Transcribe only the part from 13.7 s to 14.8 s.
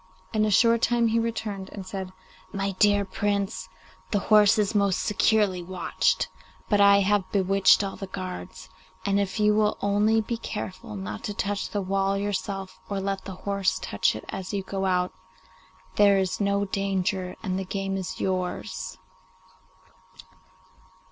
touch it as you